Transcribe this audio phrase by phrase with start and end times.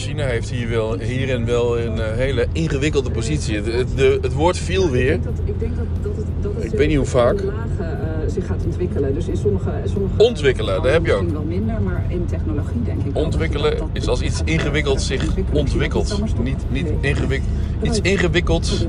[0.00, 3.56] China heeft hier wel, hierin wel een eh, hele ingewikkelde positie.
[3.56, 5.12] Het, het, de, het woord viel weer.
[5.12, 7.42] Ik denk dat, ik, denk dat, dat het, dat het Ik weet niet hoe vaak.
[7.42, 9.14] lagen eh, zich gaat ontwikkelen.
[9.14, 11.22] Dus in sommige, sommige Ontwikkelen, daar heb je ook.
[11.22, 15.34] Misschien wel minder, maar in technologie denk ik Ontwikkelen dat is als iets ingewikkeld zich
[15.52, 16.22] ontwikkelt.
[16.42, 17.50] Niet, niet ingewikkeld.
[17.82, 18.86] Iets ingewikkeld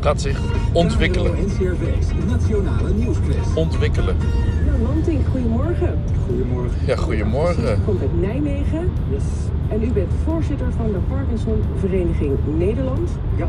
[0.00, 0.40] gaat zich
[0.72, 1.32] ontwikkelen.
[3.54, 4.16] Ontwikkelen.
[4.82, 5.98] Lantink, goedemorgen.
[6.26, 6.86] Goedemorgen.
[6.86, 7.64] Ja, goedemorgen.
[7.78, 9.22] U komt uit Nijmegen Yes.
[9.68, 13.10] en u bent voorzitter van de Parkinson Vereniging Nederland.
[13.36, 13.46] Ja.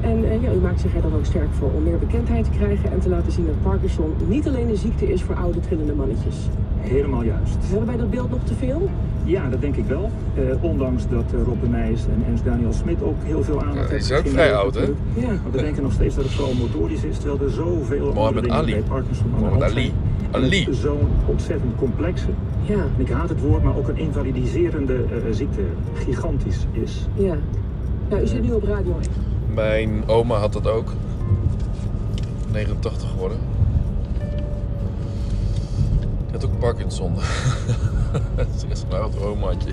[0.00, 2.50] En eh, ja, u maakt zich er dan ook sterk voor om meer bekendheid te
[2.50, 5.94] krijgen en te laten zien dat Parkinson niet alleen een ziekte is voor oude trillende
[5.94, 6.36] mannetjes.
[6.78, 7.56] Helemaal juist.
[7.68, 8.90] Hebben wij dat beeld nog te veel?
[9.24, 10.10] Ja, dat denk ik wel.
[10.34, 13.78] Eh, ondanks dat eh, Rob de Nijs en Ernst Daniel Smit ook heel veel aandacht
[13.78, 13.88] hebben.
[13.88, 14.82] die is ook vrij oud, hè?
[15.14, 15.26] Ja.
[15.26, 18.40] Maar we denken nog steeds dat het vooral motorisch is, terwijl er zoveel Mohammed andere
[18.40, 18.72] dingen Ali.
[18.72, 19.92] bij Parkinson aan de Mohammed hand Ali.
[20.40, 20.44] Zijn.
[20.44, 20.64] En Ali.
[20.64, 22.26] het is Zo'n ontzettend complexe,
[22.62, 25.60] Ja, en ik haat het woord, maar ook een invalidiserende eh, ziekte.
[25.94, 27.06] Gigantisch is.
[27.14, 27.36] ja.
[28.08, 29.54] Nou, u zit nu op Radio 1.
[29.54, 30.92] Mijn oma had dat ook.
[32.52, 33.38] 89 geworden.
[36.24, 37.12] Die had ook Parkinson.
[38.36, 39.70] Het is echt een oud omaatje.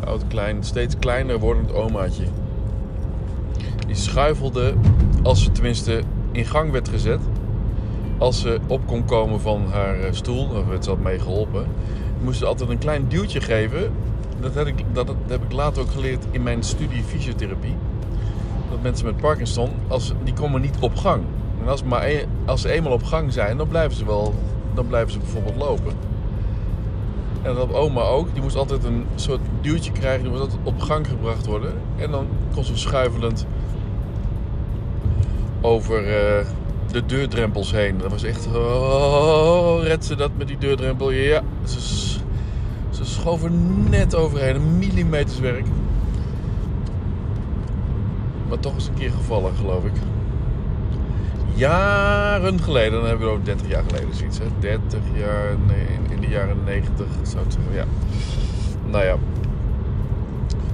[0.00, 2.24] Een Oud, klein, steeds kleiner wordend omaatje.
[3.86, 4.74] Die schuifelde,
[5.22, 7.20] als ze tenminste in gang werd gezet.
[8.20, 11.66] Als ze op kon komen van haar eh, stoel, of werd ze mee geholpen.
[12.22, 13.92] Moest ze altijd een klein duwtje geven.
[14.40, 17.76] Dat heb, ik, dat, heb ik later ook geleerd in mijn studie fysiotherapie
[18.70, 21.22] dat mensen met Parkinson, als, die komen niet op gang.
[21.62, 24.34] En als, maar e- als ze eenmaal op gang zijn, dan blijven ze wel,
[24.74, 25.92] dan blijven ze bijvoorbeeld lopen.
[27.42, 30.80] En dat oma ook, die moest altijd een soort duwtje krijgen, die moest altijd op
[30.80, 31.72] gang gebracht worden.
[31.96, 33.46] En dan kon ze schuivelend
[35.60, 36.46] over eh,
[36.92, 37.98] de deurdrempels heen.
[37.98, 41.10] Dat was echt, oh, red ze dat met die deurdrempel?
[41.10, 42.18] Ja, ze,
[43.02, 45.64] schoven net overheen, een millimeterswerk.
[48.48, 49.92] Maar toch eens een keer gevallen, geloof ik.
[51.54, 54.38] Jaren geleden, dan hebben we over 30 jaar geleden zoiets.
[54.38, 54.44] Hè?
[54.58, 57.84] 30 jaar, in- in de jaren 90 zou ik zeggen, ja.
[58.90, 59.16] Nou ja.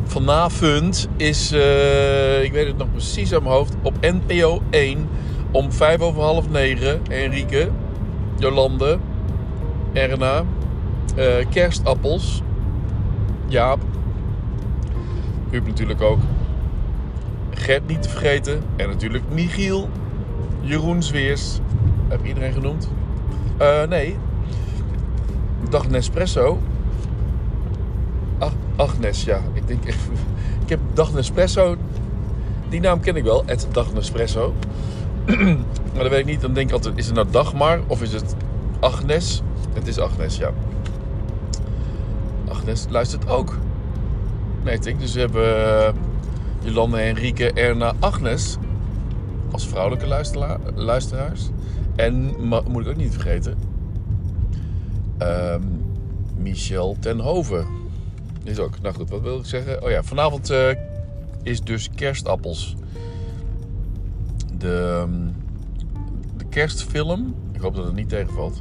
[0.05, 5.09] Vanavond is, eh, ik weet het nog precies uit mijn hoofd, op NPO 1
[5.57, 7.01] om 5 over half 9.
[7.09, 7.71] Enrique,
[8.39, 8.99] Jolande,
[9.93, 10.45] Erna,
[11.17, 12.43] eh, kerstappels,
[13.49, 13.81] Jaap,
[15.51, 16.19] Huub natuurlijk ook.
[17.51, 18.63] Gert niet te vergeten.
[18.77, 19.89] En natuurlijk Michiel.
[20.61, 21.59] Jeroen Zweers.
[22.09, 22.89] Heb iedereen genoemd?
[23.57, 24.17] Eh, nee.
[25.71, 26.59] Dag Nespresso.
[28.39, 29.41] Ach, Agnes, ja.
[29.53, 29.85] Ik denk.
[30.65, 31.77] Ik heb Dag Nespresso.
[32.69, 33.43] Die naam ken ik wel.
[33.47, 34.55] Het Dag Nespresso.
[35.95, 36.41] maar dat weet ik niet.
[36.41, 38.35] Dan denk ik altijd, is het nou Dagmar of is het
[38.81, 39.43] Agnes?
[39.73, 40.51] Het is Agnes, ja.
[42.49, 43.59] Agnes luistert ook.
[44.63, 45.01] Weet ik.
[45.01, 45.67] Dus we hebben...
[45.87, 45.93] eh,
[46.63, 48.57] Jolande, Henrike, Erna, Agnes
[49.51, 51.49] als vrouwelijke luistera- luisteraars.
[51.97, 52.35] En
[52.69, 53.55] moet ik ook niet vergeten,
[55.19, 55.63] ehm,
[56.37, 57.67] Michel Tenhoven.
[58.45, 58.81] Is ook.
[58.83, 59.83] Nou goed, wat wil ik zeggen?
[59.83, 60.69] Oh ja, vanavond eh,
[61.43, 62.77] is dus kerstappels.
[64.59, 65.29] De, ehm,
[66.37, 67.35] de kerstfilm.
[67.53, 68.61] Ik hoop dat het niet tegenvalt.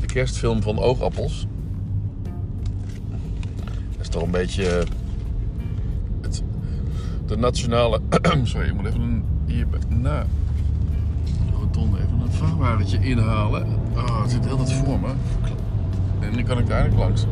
[0.00, 1.46] De kerstfilm van Oogappels.
[3.90, 4.84] Dat is toch een beetje
[6.20, 6.42] het,
[7.26, 8.00] de nationale.
[8.42, 10.26] Sorry, ik moet even een, hier na
[11.46, 13.66] de rotonde even een vrachtwagentje inhalen.
[13.96, 15.12] Oh, het zit heel dat voor me.
[16.20, 17.26] En nu kan ik daar eigenlijk langs.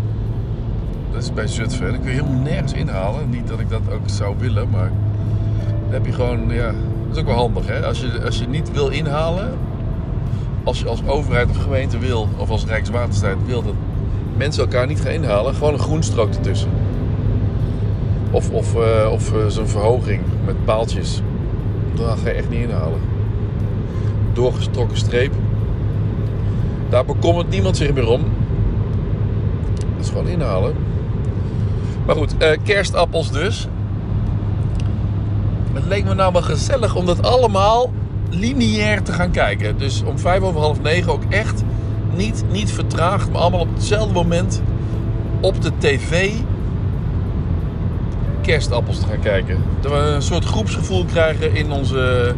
[1.13, 1.91] Dat is bij Zutphen.
[1.91, 3.31] Dan kun je helemaal nergens inhalen.
[3.31, 4.93] Niet dat ik dat ook zou willen, maar
[5.83, 6.75] dan heb je gewoon, ja,
[7.15, 7.87] is ook wel handig hè.
[7.87, 9.59] Als je, als je niet wil inhalen,
[10.65, 13.75] als je als overheid of gemeente wil, of als Rijkswaterstaat wil dat
[14.37, 16.71] mensen elkaar niet gaan inhalen, gewoon een groenstrook ertussen.
[18.31, 21.23] Of, of, eh, of eh, zo'n verhoging met paaltjes.
[21.95, 23.01] Dat ga je echt niet inhalen.
[24.33, 25.33] Doorgestoken streep.
[26.89, 28.23] Daar bekommert niemand zich meer om.
[29.75, 30.75] Dat is gewoon inhalen.
[32.07, 33.69] Maar goed, eh, kerstappels dus.
[35.75, 37.93] Het leek me nou wel gezellig om dat allemaal
[38.31, 39.79] lineair te gaan kijken.
[39.79, 41.63] Dus om vijf over half negen ook echt
[42.17, 44.63] niet, niet vertraagd, maar allemaal op hetzelfde moment
[45.41, 46.31] op de tv
[48.41, 49.63] kerstappels te gaan kijken.
[49.81, 52.35] Dat we een soort groepsgevoel krijgen in onze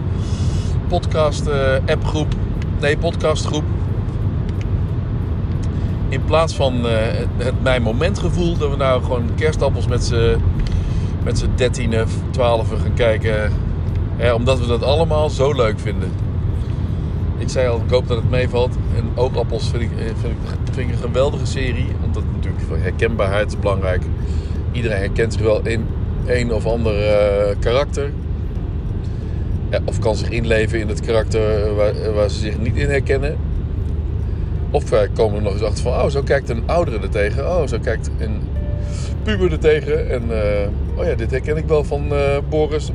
[0.88, 1.76] podcast eh.
[2.80, 3.64] Nee, podcastgroep.
[6.08, 6.92] In plaats van eh,
[7.36, 10.36] het mijn momentgevoel, dat we nou gewoon kerstappels met z'n
[11.26, 13.52] met z'n dertienen, twaalfen gaan kijken.
[14.16, 16.10] Hè, omdat we dat allemaal zo leuk vinden.
[17.38, 18.76] Ik zei al, ik hoop dat het meevalt.
[18.96, 21.86] En Oogappels vind ik, eh, vind, ik, vind ik een geweldige serie.
[22.04, 24.02] Omdat natuurlijk herkenbaarheid is belangrijk.
[24.72, 25.86] Iedereen herkent zich wel in
[26.26, 28.12] een of ander eh, karakter.
[29.84, 33.36] Of kan zich inleven in het karakter waar, waar ze zich niet in herkennen.
[34.70, 37.48] Of uh, komen er nog eens achter van, oh, zo kijkt een oudere er tegen.
[37.48, 38.40] Oh, zo kijkt een
[39.22, 40.10] puber er tegen.
[40.10, 40.22] En
[40.96, 42.90] oh ja, dit herken ik wel van uh, Boris,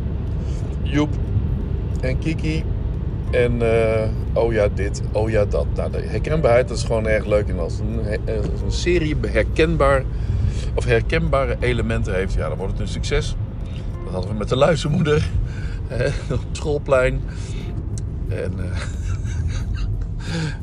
[0.82, 1.10] Joep
[2.02, 2.64] en Kiki.
[3.32, 3.62] En
[4.34, 5.66] oh ja, dit, oh ja, dat.
[5.76, 7.48] Nou, de herkenbaarheid is gewoon erg leuk.
[7.48, 8.00] En als een,
[8.52, 10.04] als een serie herkenbaar,
[10.76, 13.36] of herkenbare elementen heeft, ja, dan wordt het een succes.
[14.04, 15.30] Dat hadden we met de luistermoeder
[16.32, 17.22] op schoolplein.
[18.28, 18.54] En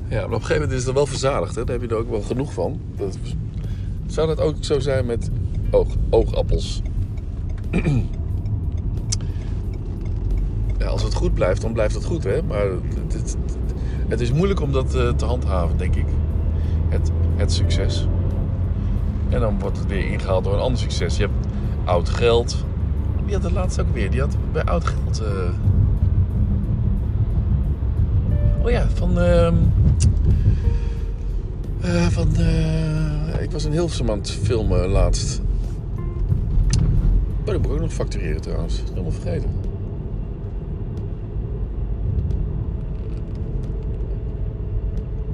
[0.08, 1.54] ja, op een gegeven moment is het wel verzadigd.
[1.54, 1.64] Hè?
[1.64, 2.80] Daar heb je er ook wel genoeg van.
[2.96, 3.18] Dat,
[4.06, 5.30] zou dat ook zo zijn met
[5.70, 6.82] oog, oogappels?
[10.78, 12.24] Ja, als het goed blijft, dan blijft het goed.
[12.24, 12.42] Hè?
[12.42, 12.66] Maar
[14.08, 16.06] het, is moeilijk om dat te handhaven, denk ik.
[16.88, 18.08] Het, het succes.
[19.28, 21.16] En dan wordt het weer ingehaald door een ander succes.
[21.16, 21.46] Je hebt
[21.84, 22.64] oud geld.
[23.24, 24.10] Wie had het laatst ook weer?
[24.10, 25.22] Die had bij oud geld...
[25.22, 25.28] Uh,
[28.68, 29.18] Oh ja, van.
[29.18, 29.52] Uh,
[31.84, 32.28] uh, van.
[33.40, 35.40] Ik was in Hilversum aan het filmen laatst.
[37.48, 38.82] Oh, moet ik ook nog factureren trouwens.
[38.88, 39.50] Helemaal vergeten.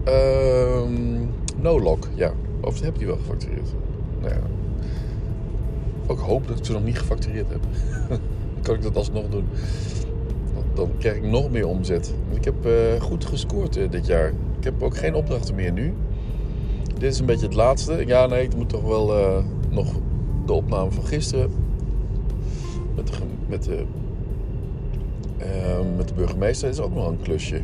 [0.07, 1.31] Um,
[1.61, 2.33] no lock, ja.
[2.61, 3.75] Of heb je wel gefactureerd?
[4.21, 4.41] Nou ja.
[6.07, 7.63] Ook hoop dat ik ze nog niet gefactureerd heb.
[8.09, 8.19] Dan
[8.63, 9.45] kan ik dat alsnog doen
[10.75, 12.15] dan krijg ik nog meer omzet.
[12.31, 14.29] Ik heb uh, goed gescoord uh, dit jaar.
[14.59, 15.95] Ik heb ook geen opdrachten meer nu.
[16.99, 18.07] Dit is een beetje het laatste.
[18.07, 19.93] Ja, nee, ik moet toch wel uh, nog
[20.47, 21.64] de opname van gisteren
[22.95, 23.13] met de,
[23.47, 23.85] met de,
[25.97, 27.61] met de burgemeester is ook nog een klusje.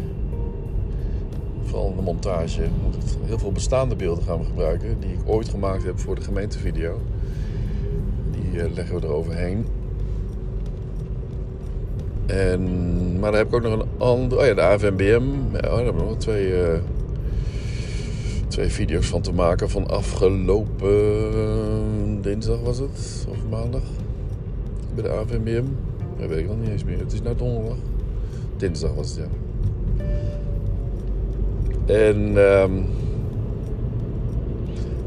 [1.65, 2.63] Vooral de montage.
[2.83, 6.21] Moet heel veel bestaande beelden gaan we gebruiken die ik ooit gemaakt heb voor de
[6.21, 7.01] gemeentevideo.
[8.31, 9.67] Die leggen we eroverheen.
[12.27, 12.63] En,
[13.21, 14.41] maar dan heb ik ook nog een andere.
[14.41, 15.23] Oh ja, de AVMBM.
[15.53, 16.79] Ja, daar hebben we nog twee, uh,
[18.49, 19.71] twee video's van te maken.
[19.71, 20.93] Van afgelopen
[22.23, 23.27] dinsdag was het.
[23.29, 23.83] Of maandag.
[24.95, 25.65] Bij de AVMBM.
[26.19, 26.99] Dat weet ik nog niet eens meer.
[26.99, 27.77] Het is nou donderdag.
[28.57, 29.29] Dinsdag was het, ja.
[31.95, 32.37] En.
[32.37, 32.87] Um,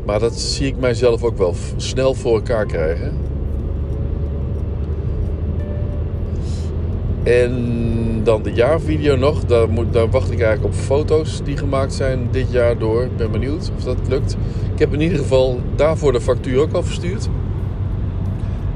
[0.06, 3.12] maar dat zie ik mijzelf ook wel snel voor elkaar krijgen.
[7.24, 7.54] En
[8.24, 9.46] dan de jaarvideo nog.
[9.46, 13.04] Daar, moet, daar wacht ik eigenlijk op foto's die gemaakt zijn dit jaar door.
[13.04, 14.38] Ik ben benieuwd of dat lukt.
[14.74, 17.30] Ik heb in ieder geval daarvoor de factuur ook al verstuurd.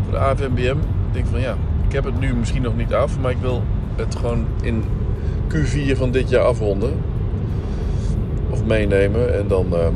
[0.04, 0.78] Voor de AVMBM.
[1.18, 3.20] Ik denk van ja, ik heb het nu misschien nog niet af.
[3.20, 3.64] Maar ik wil
[3.96, 4.84] het gewoon in
[5.54, 6.94] Q4 van dit jaar afronden.
[8.50, 9.38] Of meenemen.
[9.38, 9.66] En dan...
[9.72, 9.88] Uh,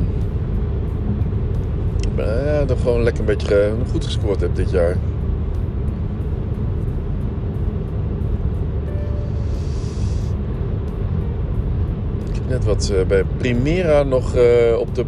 [2.44, 4.96] ja, dan gewoon lekker een beetje goed gescoord heb dit jaar.
[12.48, 14.34] net wat uh, bij Primera nog
[14.78, 15.04] op de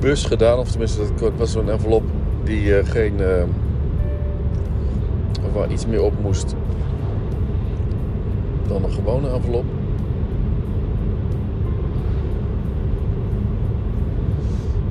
[0.00, 0.58] bus gedaan.
[0.58, 2.02] Of tenminste, dat was zo'n envelop
[2.44, 3.20] die geen.
[5.56, 6.54] Waar iets meer op moest
[8.68, 9.64] dan een gewone envelop.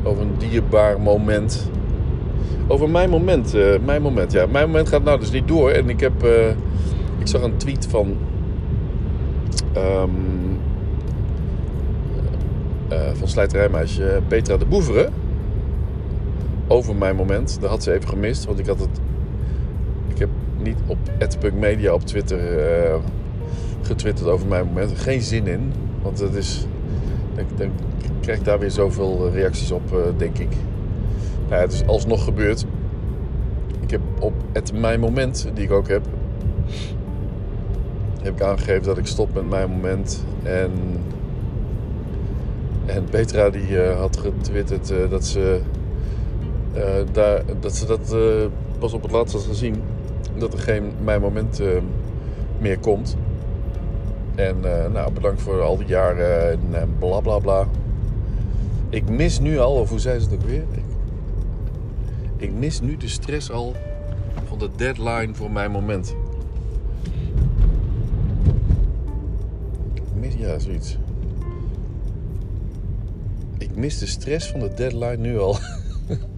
[0.04, 1.70] Over een dierbaar moment.
[2.68, 3.54] Over mijn moment.
[3.86, 4.46] mijn moment, ja.
[4.46, 5.70] Mijn moment gaat nou dus niet door.
[5.70, 6.24] En ik heb.
[7.18, 8.16] ik zag een tweet van.
[9.78, 10.60] Um,
[12.92, 15.14] uh, van slijterijmeisje Petra de Boeveren.
[16.68, 17.58] Over mijn moment.
[17.62, 18.46] Dat had ze even gemist.
[18.46, 19.00] Want ik had het.
[20.08, 20.30] Ik heb
[20.66, 20.98] niet op
[21.54, 22.96] @media op Twitter uh,
[23.82, 24.92] getwitterd over mijn moment.
[24.96, 25.74] Geen zin in.
[26.02, 26.66] Want het is.
[27.36, 27.70] Dan, dan
[28.22, 30.50] krijg ik daar weer zoveel reacties op, uh, denk ik.
[31.50, 32.66] Nou, het is alsnog gebeurd.
[33.82, 36.06] Ik heb op het mijn moment, die ik ook heb,
[38.22, 40.26] heb ik aangegeven dat ik stop met mijn moment.
[40.44, 40.72] En
[42.86, 45.60] en Petra die had getwitterd dat ze,
[47.12, 48.16] daar, dat, ze dat
[48.80, 49.82] pas op het laatst had gezien.
[50.38, 51.62] Dat er geen mijn moment
[52.60, 53.18] meer komt.
[54.36, 54.60] En
[54.92, 57.68] nou, bedankt voor al die jaren en bla bla bla.
[58.90, 60.64] Ik mis nu al, of hoe zei ze het ook weer?
[60.72, 60.84] Ik,
[62.38, 63.76] ik mis nu de stress al
[64.48, 66.16] van de deadline voor mijn moment.
[69.94, 70.98] Ik mis, ja, zoiets
[73.76, 75.58] ik mis de stress van de deadline nu al.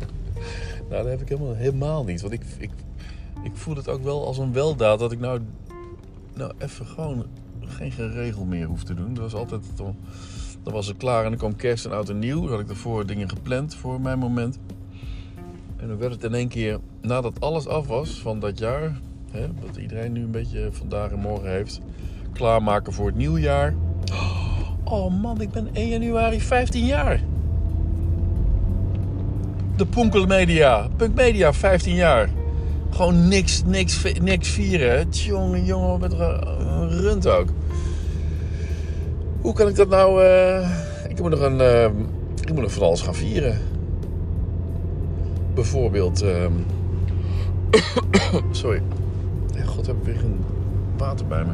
[0.89, 2.21] nou, dat heb ik helemaal, helemaal niet.
[2.21, 2.69] Want ik, ik,
[3.57, 5.39] ik voel het ook wel als een weldaad dat ik nou,
[6.33, 7.25] nou even gewoon
[7.59, 9.13] geen geregel meer hoef te doen.
[9.13, 9.95] Dat was altijd, dan
[10.63, 12.41] was het klaar en dan kwam kerst en oud en nieuw.
[12.41, 14.59] Dan had ik ervoor dingen gepland voor mijn moment.
[15.77, 18.99] En dan werd het in één keer, nadat alles af was van dat jaar,
[19.31, 21.81] hè, wat iedereen nu een beetje vandaag en morgen heeft,
[22.33, 23.75] klaarmaken voor het nieuwjaar.
[24.83, 27.21] Oh man, ik ben 1 januari 15 jaar.
[29.75, 32.29] De Punkel Media, Punk Media 15 jaar.
[32.89, 35.09] Gewoon niks, niks, niks vieren.
[35.09, 37.47] Jongen, jongen, met een rund ook.
[39.41, 40.23] Hoe kan ik dat nou...
[40.23, 40.69] Uh...
[41.09, 41.59] Ik moet nog een...
[41.59, 41.83] Uh...
[42.41, 43.57] Ik moet nog van alles gaan vieren.
[45.53, 46.23] Bijvoorbeeld...
[46.23, 46.45] Uh...
[48.51, 48.81] Sorry.
[49.65, 50.39] God, heb ik weer een
[50.97, 51.51] water bij me.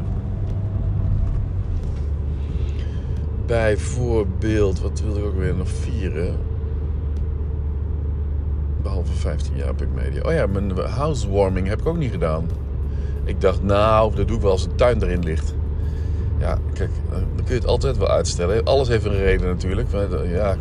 [3.46, 6.36] Bijvoorbeeld, wat wilde ik ook weer nog vieren?
[8.84, 10.22] Behalve 15 jaar Punk Media.
[10.22, 12.48] Oh ja, mijn housewarming heb ik ook niet gedaan.
[13.24, 15.54] Ik dacht, nou, dat doe ik wel als de tuin erin ligt.
[16.38, 18.64] Ja, kijk, dan kun je het altijd wel uitstellen.
[18.64, 19.88] Alles heeft een reden natuurlijk.
[20.32, 20.56] Ja,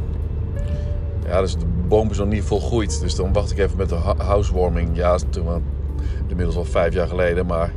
[1.26, 3.00] ja dus de boom is nog niet volgroeid.
[3.00, 4.90] Dus dan wacht ik even met de housewarming.
[4.94, 5.64] Ja, toen,
[6.28, 7.46] inmiddels al vijf jaar geleden.
[7.46, 7.72] Maar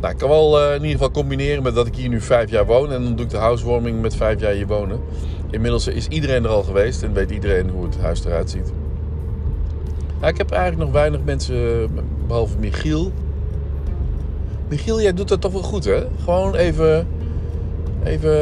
[0.00, 2.50] nou, ik kan wel uh, in ieder geval combineren met dat ik hier nu vijf
[2.50, 2.92] jaar woon.
[2.92, 5.00] En dan doe ik de housewarming met vijf jaar hier wonen.
[5.50, 8.72] Inmiddels is iedereen er al geweest en weet iedereen hoe het huis eruit ziet.
[10.22, 11.88] Ik heb eigenlijk nog weinig mensen,
[12.26, 13.12] behalve Michiel.
[14.68, 16.06] Michiel, jij doet dat toch wel goed, hè?
[16.24, 17.06] Gewoon even,
[18.04, 18.32] even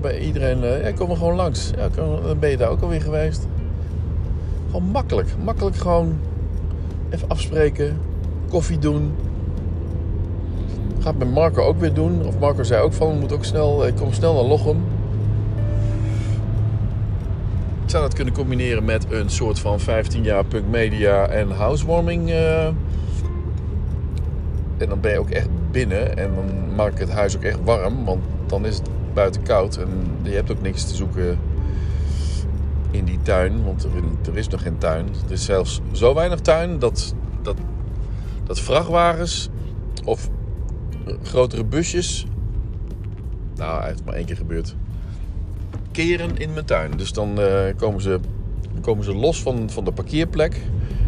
[0.00, 0.64] bij iedereen.
[0.64, 1.70] Eh, ja, kom er gewoon langs.
[1.76, 3.46] Ja, dan ben je daar ook alweer geweest.
[4.66, 5.28] Gewoon makkelijk.
[5.44, 6.18] Makkelijk gewoon
[7.10, 7.98] even afspreken.
[8.48, 9.14] Koffie doen.
[10.98, 12.26] Gaat met Marco ook weer doen.
[12.26, 14.84] Of Marco zei ook van, moet ook snel, ik kom snel naar Lochem.
[17.88, 22.28] Ik zou dat kunnen combineren met een soort van 15 jaar punk media en housewarming.
[22.28, 22.76] Uh, en
[24.88, 28.04] dan ben je ook echt binnen en dan maak ik het huis ook echt warm,
[28.04, 29.88] want dan is het buiten koud en
[30.22, 31.38] je hebt ook niks te zoeken
[32.90, 33.90] in die tuin, want er,
[34.30, 35.06] er is nog geen tuin.
[35.26, 37.56] Er is zelfs zo weinig tuin dat, dat,
[38.44, 39.48] dat vrachtwagens
[40.04, 40.28] of
[41.22, 42.26] grotere busjes,
[43.56, 44.76] nou, het heeft maar één keer gebeurd,
[45.98, 46.90] in mijn tuin.
[46.96, 48.20] Dus dan uh, komen, ze,
[48.80, 50.60] komen ze los van, van de parkeerplek.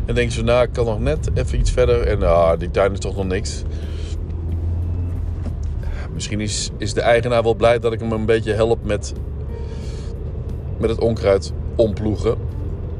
[0.06, 2.06] En denken ze, nou, ik kan nog net even iets verder.
[2.06, 3.62] En ah, die tuin is toch nog niks.
[6.12, 9.12] Misschien is, is de eigenaar wel blij dat ik hem een beetje help met,
[10.78, 12.36] met het onkruid omploegen.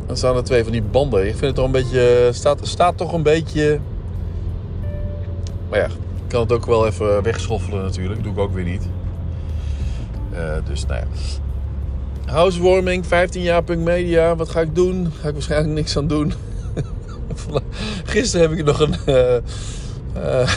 [0.06, 1.20] Dan staan er twee van die banden.
[1.20, 2.28] Ik vind het toch een beetje.
[2.32, 3.80] Staat, staat toch een beetje.
[5.68, 8.23] Maar ja, ik kan het ook wel even wegschoffelen natuurlijk.
[8.23, 8.88] Doe ik ook weer niet.
[10.32, 11.06] Uh, dus nou ja.
[12.30, 14.37] Housewarming, 15 jaar punk media.
[14.37, 15.12] Wat ga ik doen?
[15.20, 16.32] Ga ik waarschijnlijk niks aan doen.
[18.04, 19.37] Gisteren heb ik nog een, uh,
[20.16, 20.54] uh,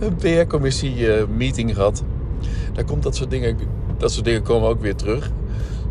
[0.00, 2.02] een PR-commissie uh, meeting gehad.
[2.72, 3.58] Daar komt dat soort dingen,
[3.98, 5.30] dat soort dingen komen ook weer terug.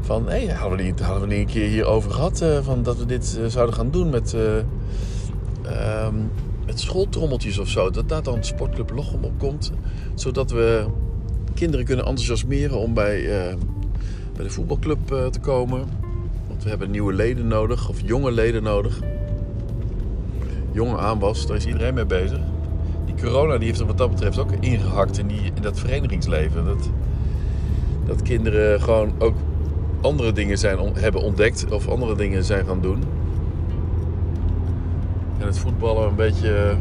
[0.02, 2.46] Van, hé, hadden, we niet, hadden we niet een keer hierover gehad?
[2.62, 6.32] van dat we dit zouden gaan doen met, um,
[6.66, 7.90] met schooltrommeltjes of zo.
[7.90, 9.72] Dat daar dan Sportclub Lochem op komt.
[10.14, 10.86] Zodat we
[11.54, 13.28] kinderen kunnen enthousiasmeren om bij,
[14.36, 15.88] bij de voetbalclub te komen
[16.64, 19.00] we hebben nieuwe leden nodig, of jonge leden nodig.
[20.72, 22.40] Jonge aanwas, daar is iedereen mee bezig.
[23.06, 26.66] Die corona die heeft er wat dat betreft ook ingehakt in, die, in dat verenigingsleven.
[26.66, 26.90] Dat,
[28.06, 29.36] dat kinderen gewoon ook
[30.02, 33.04] andere dingen zijn, hebben ontdekt of andere dingen zijn gaan doen.
[35.40, 36.76] En het voetballen een beetje.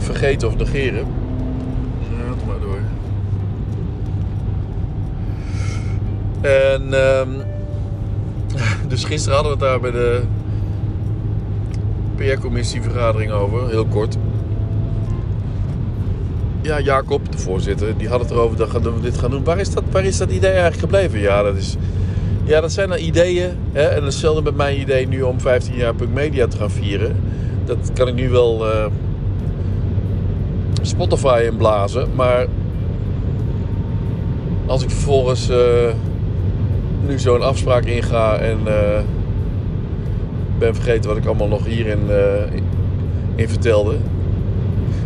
[0.00, 1.06] Vergeten of negeren.
[6.40, 7.42] En um,
[8.88, 10.22] dus gisteren hadden we het daar bij de
[12.16, 14.16] PR-commissievergadering over, heel kort.
[16.62, 19.44] Ja, Jacob, de voorzitter, die had het erover dat we dit gaan doen.
[19.44, 21.18] Waar is dat, waar is dat idee eigenlijk gebleven?
[21.18, 21.76] Ja, dat, is,
[22.44, 23.50] ja, dat zijn dan ideeën.
[23.72, 23.82] Hè?
[23.82, 27.16] En hetzelfde met mijn idee nu om 15 jaar Punk Media te gaan vieren.
[27.64, 28.86] Dat kan ik nu wel uh,
[30.80, 32.08] Spotify inblazen.
[32.14, 32.46] Maar
[34.66, 35.50] als ik vervolgens...
[35.50, 35.56] Uh,
[37.06, 39.00] nu zo'n afspraak inga en uh,
[40.58, 42.16] ben vergeten wat ik allemaal nog hierin uh,
[43.34, 43.96] in vertelde.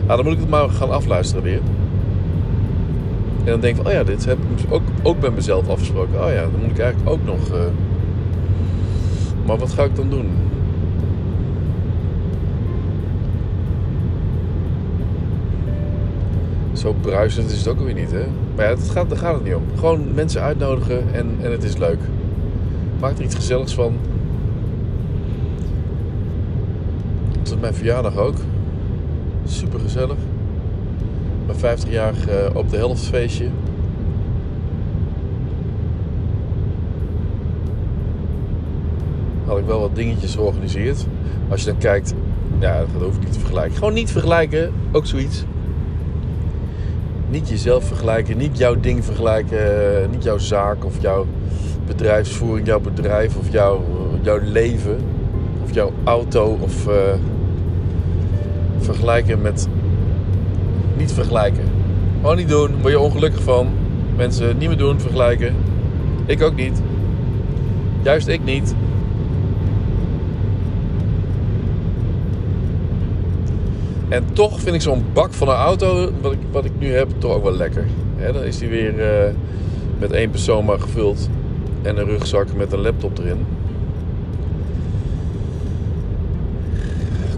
[0.07, 1.61] Nou, dan moet ik het maar gaan afluisteren weer.
[3.38, 6.25] En dan denk ik van, oh ja, dit heb ik ook, ook met mezelf afgesproken.
[6.25, 7.50] Oh ja, dan moet ik eigenlijk ook nog...
[9.47, 10.31] Maar wat ga ik dan doen?
[16.85, 18.25] zo bruisend is het ook weer niet, hè?
[18.57, 19.62] Maar ja, gaat, daar gaat het niet om.
[19.75, 21.99] Gewoon mensen uitnodigen en, en het is leuk.
[23.00, 23.97] Maak er iets gezelligs van.
[27.38, 28.37] Dat was mijn verjaardag ook.
[29.45, 30.17] Super gezellig.
[31.47, 33.49] Mijn 50-jarig eh, op de helft feestje.
[39.45, 41.07] Had ik wel wat dingetjes georganiseerd.
[41.49, 42.14] Als je dan kijkt,
[42.59, 43.76] ja, dat hoef ik niet te vergelijken.
[43.76, 45.45] Gewoon niet vergelijken, ook zoiets.
[47.35, 51.26] Niet jezelf vergelijken, niet jouw ding vergelijken, niet jouw zaak of jouw
[51.87, 53.85] bedrijfsvoering, jouw bedrijf of jouw,
[54.23, 54.99] jouw leven
[55.62, 56.95] of jouw auto of uh,
[58.79, 59.69] vergelijken met
[60.97, 61.64] niet vergelijken.
[62.21, 63.69] Gewoon niet doen, word je ongelukkig van.
[64.17, 65.55] Mensen niet meer doen, vergelijken.
[66.26, 66.83] Ik ook niet.
[68.03, 68.75] Juist ik niet.
[74.14, 77.09] En toch vind ik zo'n bak van een auto, wat ik, wat ik nu heb,
[77.18, 77.87] toch ook wel lekker.
[78.33, 79.35] dan is die weer uh,
[79.99, 81.28] met één persoon maar gevuld.
[81.83, 83.47] En een rugzak met een laptop erin.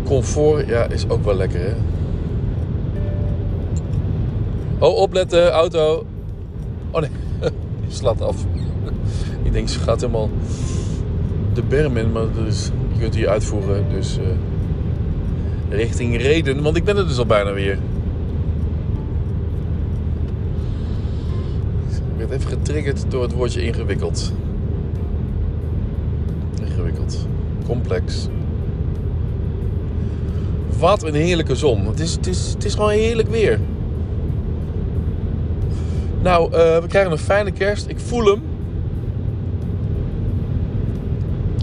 [0.04, 1.72] Comfort, ja, is ook wel lekker, hè.
[4.78, 6.06] Oh, opletten, auto.
[6.90, 7.10] Oh nee,
[7.86, 8.36] die slaat af.
[9.42, 10.30] Ik denk, ze gaat helemaal
[11.52, 13.84] de berm in, maar dus, je kunt hier uitvoeren.
[13.90, 14.24] Dus uh,
[15.68, 17.78] richting Reden, want ik ben er dus al bijna weer.
[21.88, 24.32] Ik werd even getriggerd door het woordje ingewikkeld.
[26.62, 27.26] Ingewikkeld.
[27.66, 28.28] Complex.
[30.78, 31.86] Wat een heerlijke zon.
[31.86, 33.60] Het is, het is, het is gewoon heerlijk weer.
[36.22, 37.88] Nou, uh, we krijgen een fijne kerst.
[37.88, 38.42] Ik voel hem.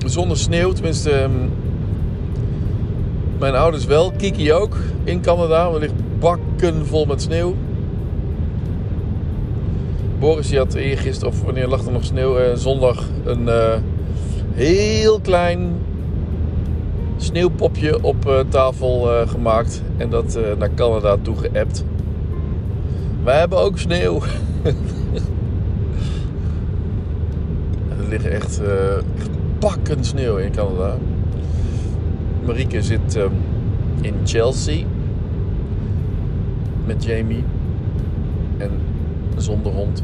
[0.06, 1.22] Zonder sneeuw, tenminste.
[1.22, 1.52] Um,
[3.40, 4.12] mijn ouders wel.
[4.12, 5.70] Kiki ook in Canada.
[5.70, 7.56] Er ligt bakken vol met sneeuw.
[10.20, 13.74] Boris die had eergisteren, of wanneer lag er nog sneeuw, uh, zondag een uh,
[14.54, 15.76] heel klein
[17.18, 19.82] sneeuwpopje op uh, tafel gemaakt.
[19.98, 21.84] En dat naar Canada toe geappt.
[23.24, 24.22] Wij hebben ook sneeuw.
[28.00, 28.62] er liggen echt,
[29.18, 30.98] echt bakken sneeuw in Canada.
[32.46, 33.24] Marieke zit uh,
[34.02, 34.86] in Chelsea
[36.86, 37.44] met Jamie
[38.58, 38.72] en
[39.38, 40.04] zonder hond.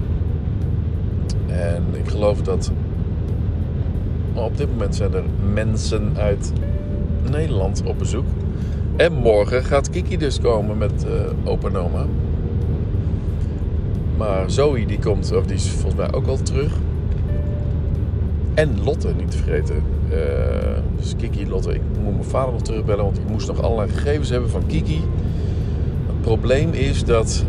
[1.48, 2.72] En ik geloof dat
[4.34, 5.24] op dit moment zijn er
[5.54, 6.54] mensen uit
[7.32, 8.26] Nederland op bezoek.
[8.96, 12.06] En morgen gaat Kiki dus komen met uh, opa en.
[14.18, 16.74] Maar Zoe die komt, of die is volgens mij ook al terug.
[18.54, 19.99] En Lotte, niet te vergeten.
[20.12, 20.16] Uh,
[20.98, 21.74] dus Kiki, Lotte.
[21.74, 25.02] Ik moet mijn vader nog terugbellen, want ik moest nog allerlei gegevens hebben van Kiki.
[26.08, 27.46] Het probleem is dat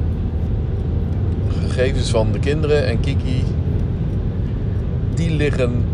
[1.48, 3.44] gegevens van de kinderen en Kiki,
[5.14, 5.84] die liggen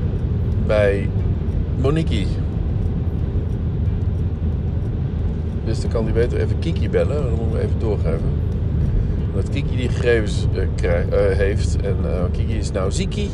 [0.66, 1.08] bij
[1.80, 2.26] Moniki.
[5.64, 7.22] Dus dan kan die beter even Kiki bellen.
[7.22, 8.30] Dan moeten we even doorgeven
[9.34, 10.62] dat Kiki die gegevens uh,
[11.36, 11.76] heeft.
[11.76, 11.96] En
[12.32, 13.30] Kiki is nou ziekie.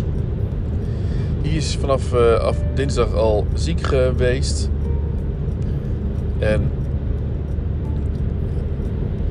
[1.53, 4.71] Die is vanaf af dinsdag al ziek geweest.
[6.39, 6.71] En.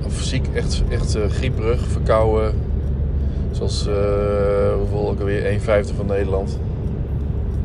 [0.05, 2.53] Of ziek, echt, echt grieperig, verkouden.
[3.51, 3.89] Zoals
[4.77, 6.59] hoeveel ook alweer 1 vijfde van Nederland.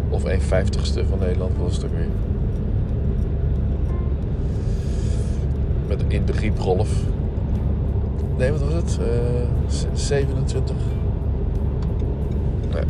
[0.09, 2.09] Of 1 vijftigste van Nederland was het ook weer.
[5.89, 6.91] Met in de griepgolf.
[8.37, 8.99] Nee, wat was het?
[9.01, 10.77] Uh, 27.
[12.73, 12.85] Nee.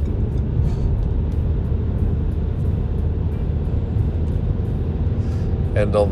[5.76, 6.10] En dan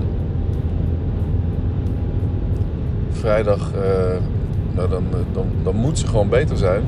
[3.10, 4.16] vrijdag, uh,
[4.74, 6.82] nou dan, dan, dan moet ze gewoon beter zijn.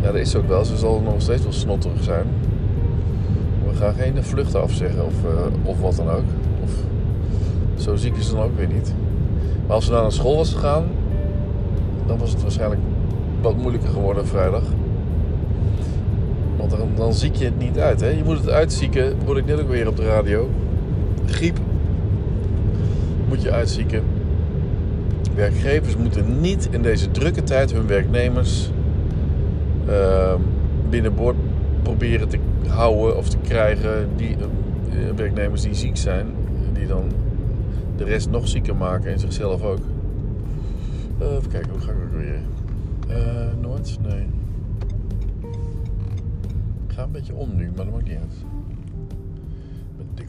[0.00, 0.64] Ja, dat is ook wel.
[0.64, 2.26] Ze zal nog steeds wel snotterig zijn.
[3.70, 6.24] We gaan geen vluchten afzeggen of, uh, of wat dan ook.
[6.62, 6.70] Of,
[7.74, 8.94] zo ziek is ze dan ook weer niet.
[9.66, 10.84] Maar als ze naar school was gegaan,
[12.06, 12.80] dan was het waarschijnlijk
[13.40, 14.62] wat moeilijker geworden vrijdag.
[16.56, 18.00] Want dan, dan ziek je het niet uit.
[18.00, 18.08] Hè?
[18.08, 20.48] Je moet het uitzieken, word ik net ook weer op de radio.
[21.28, 21.58] Griep
[23.28, 24.02] moet je uitzieken.
[25.34, 28.70] Werkgevers moeten niet in deze drukke tijd hun werknemers
[29.88, 30.34] uh,
[30.90, 31.36] binnenboord
[31.82, 34.08] proberen te houden of te krijgen.
[34.16, 34.44] Die uh,
[35.16, 36.26] werknemers die ziek zijn,
[36.72, 37.04] die dan
[37.96, 39.80] de rest nog zieker maken en zichzelf ook.
[41.20, 42.40] Uh, even kijken, hoe ga ik ook weer?
[43.60, 43.98] Noord?
[44.02, 44.26] Nee.
[46.86, 48.44] Ik ga een beetje om nu, maar dat maakt niet uit.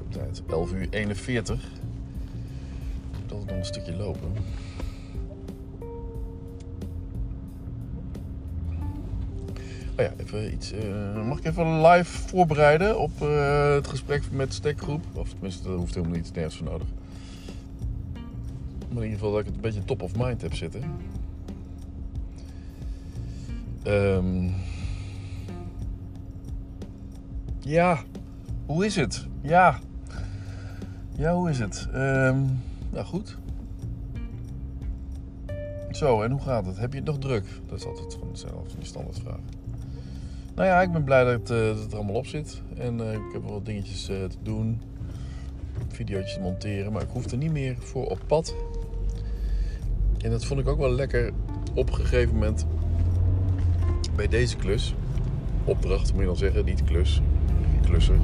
[0.09, 0.41] Op tijd.
[0.49, 1.63] 11 uur 41.
[1.63, 4.31] Ik moet nog een stukje lopen.
[9.97, 10.73] Oh ja, even iets.
[10.73, 15.03] Uh, mag ik even live voorbereiden op uh, het gesprek met Stekgroep?
[15.13, 16.87] Of tenminste, dat hoeft helemaal niet nergens voor nodig.
[18.87, 20.83] Maar in ieder geval dat ik het een beetje top of mind heb zitten.
[23.87, 24.53] Um,
[27.59, 28.03] ja,
[28.65, 29.27] Hoe is het?
[29.41, 29.79] Ja.
[31.19, 31.87] Ja, hoe is het?
[31.93, 32.37] Ehm
[32.89, 33.37] nou, goed.
[35.91, 36.77] Zo, en hoe gaat het?
[36.77, 37.45] Heb je het nog druk?
[37.65, 39.39] Dat is altijd van hetzelfde, die standaardvraag.
[40.55, 42.61] Nou ja, ik ben blij dat het, eh, het er allemaal op zit.
[42.77, 44.81] En eh, ik heb wel wat dingetjes eh, te doen.
[45.87, 46.91] Video's te monteren.
[46.91, 48.55] Maar ik hoef er niet meer voor op pad.
[50.17, 51.31] En dat vond ik ook wel lekker
[51.73, 52.65] op een gegeven moment
[54.15, 54.95] bij deze klus.
[55.63, 57.21] Opdracht moet je dan zeggen, niet klus.
[57.81, 58.17] Klusser.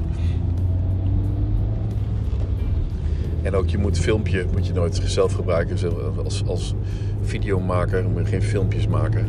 [3.45, 5.77] En ook je moet filmpje, moet je nooit zelf gebruiken.
[6.23, 6.75] Als, als
[7.21, 9.25] videomaker moet je geen filmpjes maken.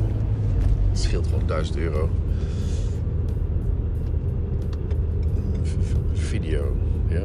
[0.91, 2.09] Het scheelt gewoon 1000 euro.
[6.13, 6.77] Video,
[7.09, 7.23] ja.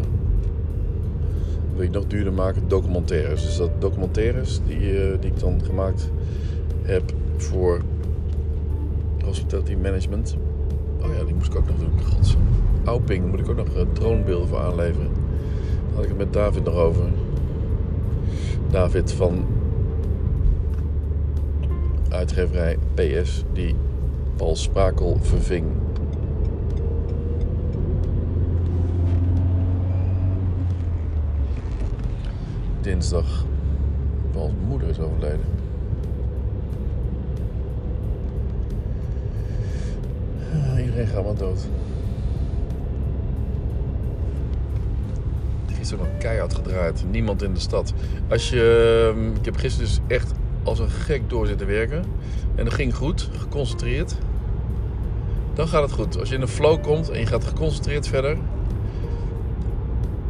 [1.75, 2.67] Wil je nog duurder maken?
[2.67, 3.41] Documentaires.
[3.41, 6.09] Dus dat documentaires die, eh, die ik dan gemaakt
[6.81, 7.81] heb voor
[9.25, 10.37] hospitality management.
[11.01, 12.01] Oh ja, die moest ik ook nog doen.
[12.13, 12.35] Gods.
[12.83, 15.20] Auping moet ik ook nog eh, dronebeelden voor aanleveren.
[15.93, 17.05] Had ik het met David nog over.
[18.69, 19.45] David van
[22.09, 23.75] uitgeverij PS, die
[24.35, 25.65] Paul Sprakel verving.
[32.81, 33.45] Dinsdag.
[34.31, 35.45] Paul's moeder is overleden.
[40.77, 41.67] Iedereen gaat maar dood.
[45.97, 47.05] Nog keihard gedraaid.
[47.11, 47.93] Niemand in de stad.
[48.29, 50.31] Als je, ehm, ik heb gisteren dus echt
[50.63, 52.03] als een gek door zitten werken.
[52.55, 54.15] En dat ging goed, geconcentreerd.
[55.53, 56.19] Dan gaat het goed.
[56.19, 58.37] Als je in een flow komt en je gaat geconcentreerd verder.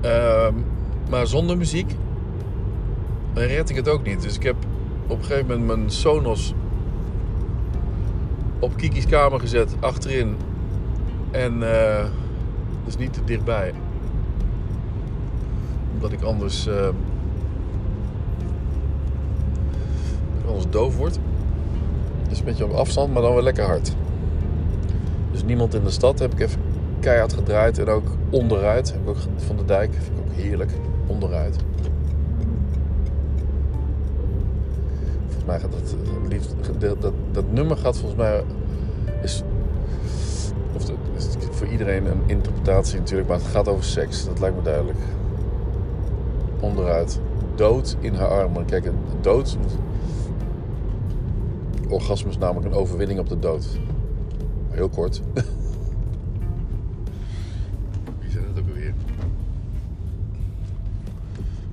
[0.02, 0.54] Ehm,
[1.10, 1.96] maar zonder muziek.
[3.34, 4.22] Dan red ik het ook niet.
[4.22, 4.56] Dus ik heb
[5.08, 6.54] op een gegeven moment mijn Sonos
[8.60, 10.36] op Kiki's kamer gezet, achterin.
[11.32, 12.06] En eh
[12.86, 13.74] dus niet te dichtbij.
[16.02, 16.88] Omdat ik anders, eh,
[20.46, 21.20] anders doof word.
[22.30, 23.96] Dus een beetje op afstand, maar dan wel lekker hard.
[25.32, 26.62] Dus niemand in de stad heb ik even
[27.00, 27.80] keihard gedraaid.
[27.80, 28.92] En ook onderuit.
[28.92, 29.94] Heb ik ook van de dijk.
[29.94, 30.72] Vind ik ook heerlijk.
[31.08, 31.56] Onderuit.
[35.26, 38.44] Volgens mij gaat dat, het liefst, dat, dat, dat nummer gaat volgens mij
[39.22, 39.44] is,
[40.74, 44.26] of dat is voor iedereen een interpretatie natuurlijk, maar het gaat over seks.
[44.26, 44.98] Dat lijkt me duidelijk.
[46.62, 47.20] Onderuit.
[47.56, 48.66] Dood in haar armen.
[48.66, 49.58] Kijk, een dood.
[51.90, 53.80] Orgasme is namelijk een overwinning op de dood.
[54.70, 55.22] Heel kort.
[58.20, 58.94] Wie zei dat ook alweer?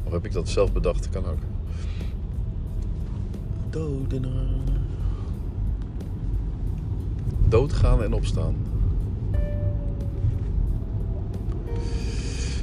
[0.05, 1.11] Of heb ik dat zelf bedacht?
[1.11, 1.38] Kan ook.
[3.70, 4.77] Dood in haar.
[7.48, 8.55] Doodgaan en opstaan.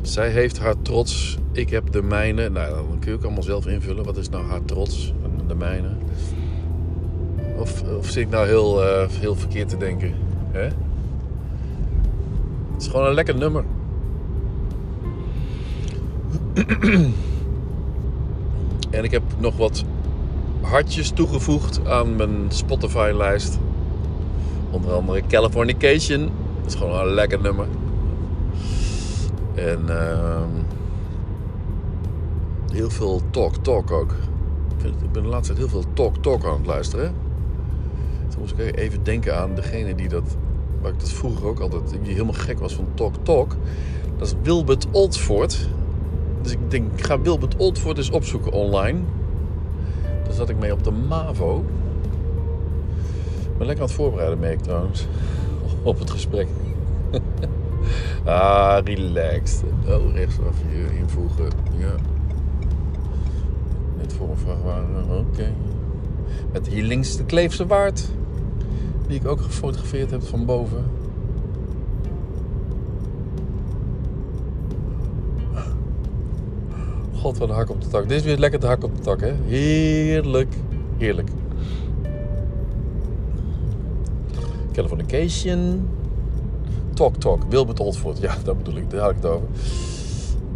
[0.06, 2.50] Zij heeft haar trots, ik heb de mijne.
[2.50, 4.04] Nou, dan kun je ook allemaal zelf invullen.
[4.06, 5.14] Wat is nou haar trots
[5.48, 5.90] de mijne?
[7.58, 10.14] Of, of zit ik nou heel, eh, heel verkeerd te denken?
[10.52, 10.64] Hè?
[10.64, 10.74] Het
[12.80, 13.64] is gewoon een lekker nummer.
[18.98, 19.84] en ik heb nog wat
[20.62, 23.60] hartjes toegevoegd aan mijn Spotify-lijst.
[24.72, 26.30] Onder andere Californication.
[26.62, 27.68] Dat is gewoon een lekker nummer.
[29.56, 30.50] En ehm,
[32.72, 34.12] heel veel talk talk ook.
[34.84, 37.14] Ik, ben de laatste tijd heel veel talk talk aan het luisteren.
[38.28, 40.38] Toen moest ik even denken aan degene die dat...
[40.82, 41.90] Waar ik dat vroeger ook altijd...
[41.90, 43.56] Die helemaal gek was van talk talk.
[44.18, 45.70] Dat is Wilbert Oldford.
[46.42, 49.00] Dus ik denk, ik ga Wilbert Oldford eens opzoeken online.
[50.24, 51.64] Daar zat ik mee op de MAVO.
[53.42, 55.08] Ik ben lekker aan het voorbereiden, merk ik trouwens.
[55.84, 56.48] Op het gesprek.
[58.26, 59.64] ah, relaxed.
[59.88, 61.50] Oh, rechtsaf hier invoegen.
[61.78, 61.96] Ja.
[63.98, 65.18] Net voor een vrachtwagen.
[65.18, 65.54] Oké.
[66.52, 68.10] Met hier links de Kleefse Waard.
[69.08, 70.84] Die ik ook gefotografeerd heb van boven.
[77.14, 78.08] God, wat een hak op de tak.
[78.08, 79.34] Dit is weer lekker de hak op de tak, hè?
[79.46, 80.54] Heerlijk.
[80.98, 81.30] Heerlijk.
[84.72, 85.88] Californication.
[86.96, 87.44] Talk Talk.
[87.50, 88.18] Wilbert Oldford.
[88.18, 88.90] Ja, dat bedoel ik.
[88.90, 89.48] Daar had ik het over.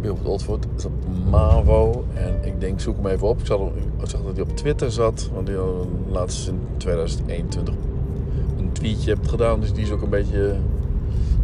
[0.00, 0.92] Wilbert Oldford is op
[1.30, 2.04] MAVO.
[2.14, 3.40] En ik denk, zoek hem even op.
[3.40, 5.30] Ik zag, ik dat hij op Twitter zat.
[5.34, 7.74] Want hij had laatst in 2021
[8.58, 9.60] een tweetje hebt gedaan.
[9.60, 10.56] Dus die is ook een beetje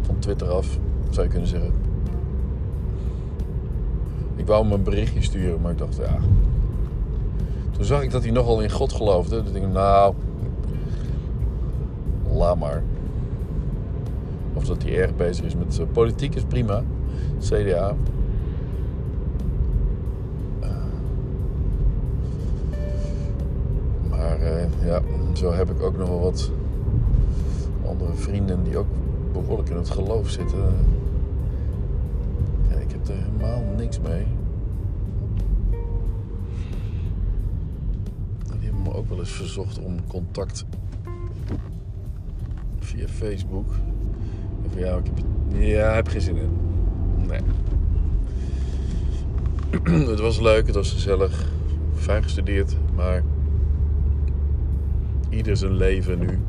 [0.01, 0.77] van Twitter af,
[1.09, 1.71] zou je kunnen zeggen.
[4.35, 6.17] Ik wou hem een berichtje sturen, maar ik dacht, ja.
[7.71, 9.37] Toen zag ik dat hij nogal in God geloofde.
[9.37, 10.13] Ik dacht, nou,
[12.33, 12.83] laat maar.
[14.67, 16.83] Dat hij erg bezig is met eh, politiek is prima.
[17.39, 17.95] CDA.
[20.59, 20.69] Eh,
[24.09, 25.01] maar eh, ja,
[25.33, 26.51] zo heb ik ook nog wel wat
[27.87, 28.87] andere vrienden die ook
[29.33, 30.75] behoorlijk in het geloof zitten.
[32.79, 34.25] Ik heb er helemaal niks mee.
[38.59, 40.65] Die hebben me ook wel eens verzocht om contact
[42.79, 43.67] via Facebook.
[44.75, 45.25] Ja, ik heb,
[45.59, 46.49] ja, heb geen zin in.
[47.27, 47.39] Nee.
[50.09, 51.45] het was leuk, het was gezellig,
[51.95, 53.23] fijn gestudeerd, maar
[55.29, 56.39] ieder zijn leven nu.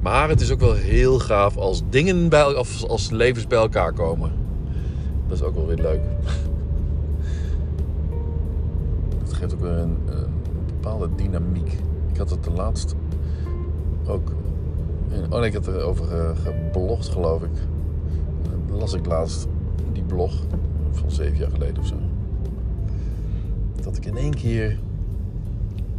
[0.00, 3.92] Maar het is ook wel heel gaaf als dingen bij, of als levens bij elkaar
[3.92, 4.32] komen.
[5.28, 6.00] Dat is ook wel weer leuk.
[9.24, 10.32] Dat geeft ook weer een, een
[10.66, 11.72] bepaalde dynamiek.
[12.12, 12.94] Ik had het de laatst
[14.06, 14.32] ook.
[15.30, 17.50] Oh nee, ik had erover geblogd, geloof ik.
[18.68, 19.46] Dat las ik laatst
[19.92, 20.32] die blog
[20.90, 21.94] van zeven jaar geleden of zo.
[23.82, 24.78] Dat ik in één keer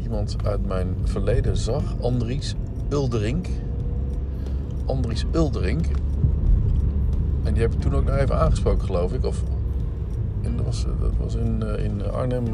[0.01, 2.55] iemand uit mijn verleden zag, Andries
[2.89, 3.47] Ulderink.
[4.85, 5.85] Andries Ulderink.
[7.43, 9.25] En die heb ik toen ook nog even aangesproken, geloof ik.
[9.25, 9.43] Of,
[10.41, 10.85] en dat, was,
[11.17, 12.45] was in, in Arnhem.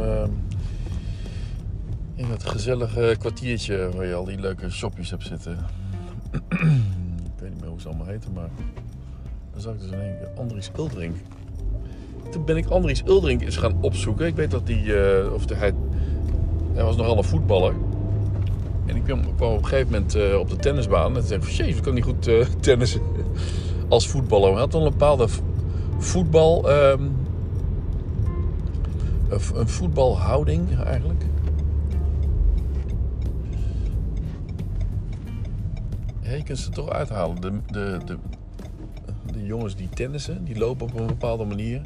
[2.15, 5.57] In dat gezellige kwartiertje waar je al die leuke shopjes hebt zitten.
[6.33, 8.49] Ik weet niet meer hoe ze allemaal heten, maar.
[9.51, 11.15] Dan zag ik dus in één keer Andries Uldrink.
[12.31, 14.27] Toen ben ik Andries Uldrink eens gaan opzoeken.
[14.27, 14.85] Ik weet dat die.
[14.85, 15.73] Uh, of de, hij,
[16.73, 17.73] hij was nogal een voetballer.
[18.85, 21.15] En ik kwam, op een gegeven moment uh, op de tennisbaan.
[21.15, 23.01] En zei ik: Jezus, ik kan niet goed uh, tennissen
[23.87, 24.51] als voetballer.
[24.51, 25.27] Hij had dan een bepaalde
[25.97, 26.71] voetbal.
[26.71, 27.11] Um,
[29.53, 31.23] een voetbalhouding eigenlijk.
[36.41, 37.41] Kunt ze toch uithalen.
[37.41, 38.17] De, de, de,
[39.31, 41.81] de jongens die tennissen, die lopen op een bepaalde manier.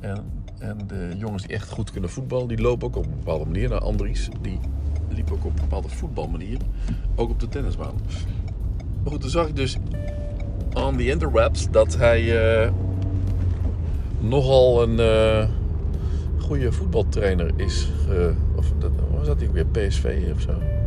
[0.00, 0.24] En,
[0.58, 3.68] en de jongens die echt goed kunnen voetballen, die lopen ook op een bepaalde manier.
[3.68, 4.58] Nou, Andries, die
[5.08, 6.58] liep ook op een bepaalde voetbalmanier.
[7.14, 7.94] Ook op de tennisbaan.
[9.02, 9.76] Maar goed, toen zag ik dus
[10.72, 12.22] on the interwebs dat hij
[12.64, 12.70] uh,
[14.18, 15.48] nogal een uh,
[16.38, 17.88] goede voetbaltrainer is.
[18.56, 20.77] Of dat, was dat hij weer PSV of zo?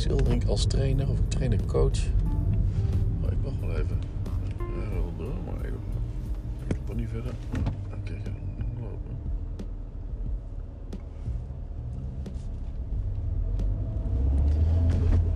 [0.00, 1.98] Andries Ildrink als trainer of trainer-coach.
[3.22, 3.98] Oh, ik wacht wel even.
[4.58, 5.64] Ja, maar.
[6.68, 7.32] Ik loop niet verder.
[7.98, 8.12] Oké,
[8.80, 9.16] lopen.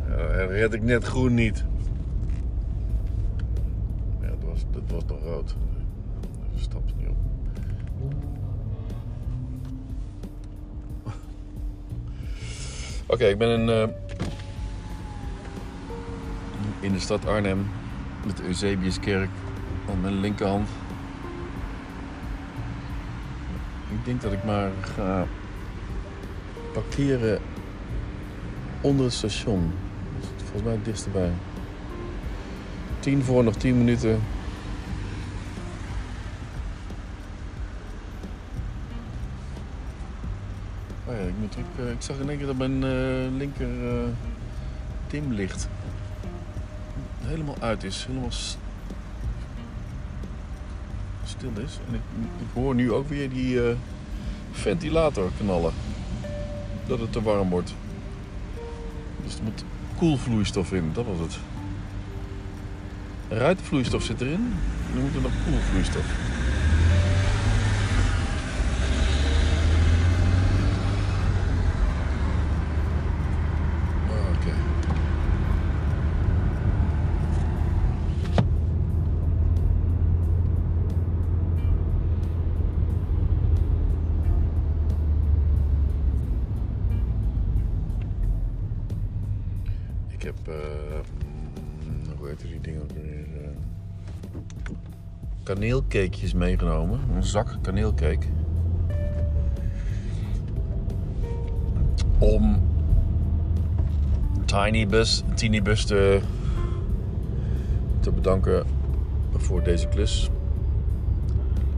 [0.09, 1.65] Ja, dat red ik net groen niet.
[4.21, 5.55] Ja, dat was, dat was nog rood.
[6.49, 7.17] Even stap niet op.
[13.07, 14.04] Oké, okay, ik ben in, uh,
[16.85, 17.67] in de stad Arnhem
[18.27, 19.29] met de Eusebiuskerk
[19.91, 20.69] aan mijn linkerhand.
[23.91, 25.27] Ik denk dat ik maar ga
[26.73, 27.41] parkeren
[28.81, 29.73] onder het station.
[30.21, 31.33] Dat is volgens mij het dichtst erbij.
[33.01, 34.21] Tien voor, nog tien minuten.
[41.07, 41.67] Oh ja, ik moet terug.
[41.81, 44.09] Uh, ik zag in één keer dat mijn uh, linker uh,
[45.09, 45.69] dimlicht
[47.27, 48.05] helemaal uit is.
[48.07, 48.59] Helemaal st
[51.25, 51.79] stil is.
[51.89, 52.01] En ik,
[52.41, 53.61] ik, hoor nu ook weer die
[54.53, 55.73] ventilator knallen.
[56.87, 57.75] Dat het te warm wordt.
[59.25, 59.65] Dus er moet
[59.97, 61.39] koelvloeistof in, dat was het.
[63.29, 64.55] Ruitenvloeistof zit erin.
[64.95, 66.34] Nu moet er nog koelvloeistof.
[90.45, 93.27] Heb, uh, hoe heet die dingen ook weer?
[95.43, 97.01] Kaneelcakejes meegenomen.
[97.15, 98.27] Een zak kaneelcake.
[102.19, 102.63] Om
[104.45, 106.21] Tiny Bus, Tiny Bus te,
[108.01, 108.67] te bedanken
[109.33, 110.31] voor deze klus.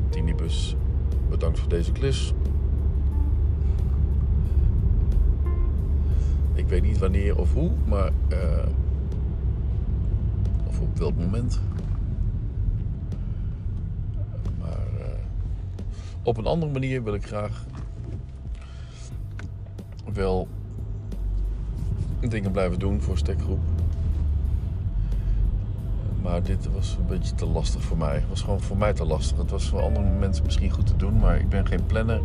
[0.09, 0.77] Tiny Bus,
[1.31, 2.33] bedankt voor deze klus.
[6.67, 8.11] Ik weet niet wanneer of hoe, maar.
[8.29, 8.67] Uh,
[10.67, 11.61] of op welk moment.
[14.61, 14.87] Maar.
[14.99, 15.07] Uh,
[16.23, 17.65] op een andere manier wil ik graag.
[20.13, 20.49] wel.
[22.21, 23.61] dingen blijven doen voor stekgroep.
[26.23, 28.15] Maar dit was een beetje te lastig voor mij.
[28.15, 29.37] Het was gewoon voor mij te lastig.
[29.39, 32.21] Het was voor andere mensen misschien goed te doen, maar ik ben geen planner.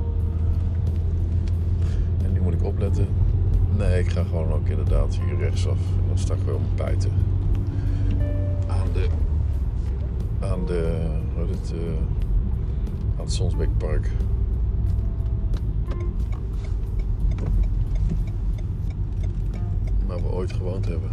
[2.23, 3.07] En nu moet ik opletten.
[3.81, 5.77] Nee, ik ga gewoon ook inderdaad hier rechtsaf.
[6.07, 7.11] Dan sta ik gewoon pijten.
[8.67, 9.07] Aan de...
[10.39, 11.09] Aan de...
[11.49, 11.71] Is het?
[11.71, 11.77] eh,
[13.17, 14.11] aan het Sonsbeekpark.
[20.05, 21.09] Waar we ooit gewoond hebben.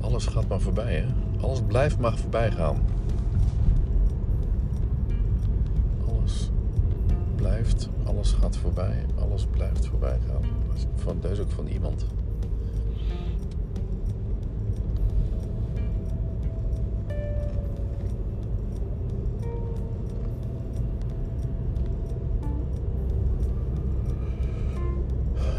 [0.00, 1.06] Alles gaat maar voorbij, hè?
[1.40, 2.76] Alles blijft maar voorbij gaan.
[6.08, 6.50] Alles
[7.34, 10.59] blijft, alles gaat voorbij, alles blijft voorbij gaan.
[10.94, 12.04] Van, dat is ook van iemand.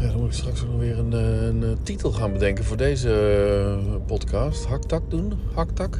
[0.00, 2.76] Ja, dan moet ik straks nog weer een, eh, een, eh, titel gaan bedenken voor
[2.76, 4.64] deze eh, podcast.
[4.64, 5.32] Haktak doen?
[5.54, 5.98] Haktak?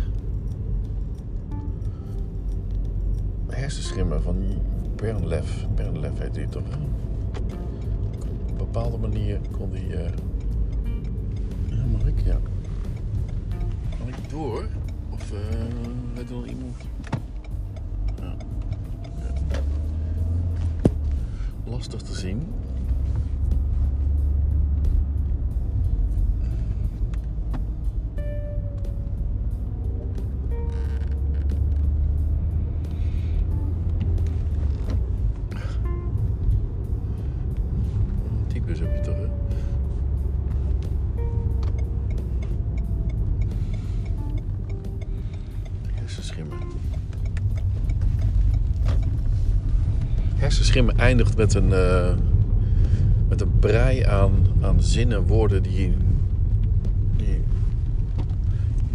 [3.47, 4.37] Hersenschimmen van
[4.97, 5.67] Bernlef.
[5.75, 6.63] Bernlef heet die toch?
[8.73, 8.79] Hè?
[8.81, 9.97] Op een bepaalde manier kon die...
[9.97, 10.11] eh
[11.69, 12.21] Ja, mag ik?
[12.25, 12.39] Ja.
[13.99, 14.65] Kan ik door?
[15.11, 15.39] Of eh
[16.15, 16.77] weet er nog iemand?
[18.21, 18.37] Ja.
[19.19, 19.61] Ja.
[21.65, 22.47] Lastig te zien.
[51.13, 52.15] Eindigt met een, eh,
[53.29, 55.97] met een brei aan, aan zinnen, woorden die,
[57.17, 57.45] die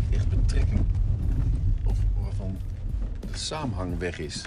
[0.10, 0.82] echt betrekking
[1.84, 2.58] of waarvan
[3.32, 4.46] de samenhang weg is.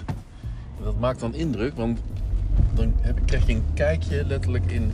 [0.77, 1.99] En dat maakt dan indruk, want
[2.73, 4.91] dan heb, krijg je een kijkje letterlijk in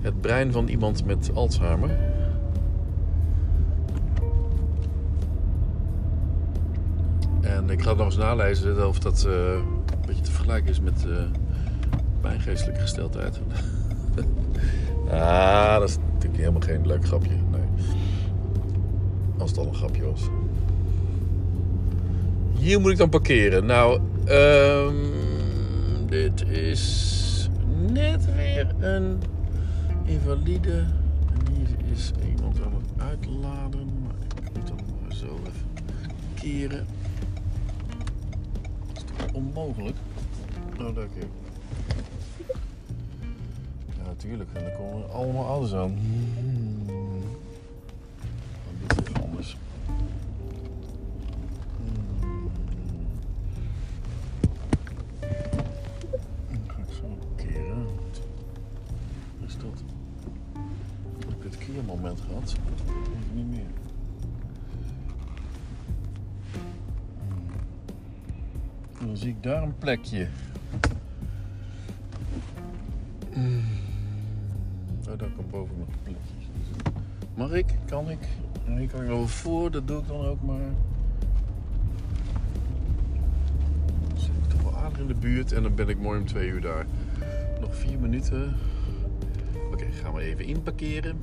[0.00, 1.90] het brein van iemand met Alzheimer.
[7.40, 11.04] En ik ga nog eens nalezen of dat eh, een beetje te vergelijken is met
[11.06, 11.14] uh,
[12.26, 13.40] pijngeestelijke gesteldheid.
[15.10, 17.34] ah, dat is natuurlijk helemaal geen leuk grapje.
[17.50, 17.86] Nee.
[19.38, 20.22] Als het al een grapje was.
[22.58, 23.66] Hier moet ik dan parkeren.
[23.66, 24.94] Nou, ehm
[26.06, 27.50] dit is
[27.92, 29.22] net weer een
[30.04, 30.84] invalide.
[31.32, 33.86] En hier is iemand aan het uitladen.
[34.02, 35.84] Maar ik moet dan maar zo even
[36.34, 36.86] keren.
[38.86, 39.96] Dat is toch onmogelijk?
[40.78, 41.45] Nou, dank je.
[44.16, 44.50] Natuurlijk.
[44.52, 45.98] En dan komen er allemaal ouders aan.
[45.98, 47.22] Hmm.
[48.86, 49.56] Dit is anders.
[51.76, 52.50] Hmm.
[56.48, 57.86] Dan ga ik zo keren.
[59.46, 59.82] Is dat?
[61.18, 62.56] Heb ik het keermoment gehad?
[63.12, 63.70] Ik niet meer.
[67.28, 67.46] Hmm.
[69.06, 70.28] Dan zie ik daar een plekje.
[75.50, 76.48] Boven nog plekjes.
[77.34, 77.66] Mag ik?
[77.86, 78.28] Kan ik?
[78.66, 80.70] Nee, kan ik wel voor, dat doe ik dan ook maar.
[84.08, 86.26] Dan zit ik toch wel aardig in de buurt en dan ben ik mooi om
[86.26, 86.86] twee uur daar.
[87.60, 88.54] Nog vier minuten.
[89.72, 91.18] Oké, gaan we even inparkeren.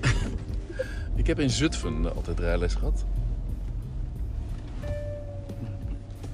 [1.14, 3.04] ik heb in Zutphen altijd rijles gehad.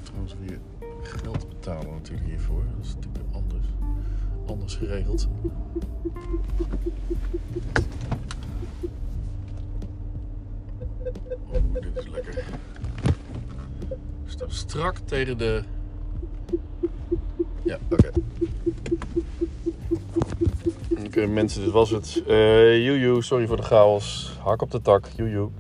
[0.03, 0.59] Trouwens weer
[1.03, 2.63] geld betalen natuurlijk hiervoor.
[4.77, 5.29] Geregeld.
[11.47, 12.39] Oh, dit is lekker.
[14.25, 15.63] Ik sta strak tegen de...
[17.65, 18.11] Ja, oké.
[21.07, 22.23] Oké mensen, dit was het.
[22.27, 24.37] Eh joejoe, sorry voor de chaos.
[24.43, 25.51] Hak op de tak, joejoe.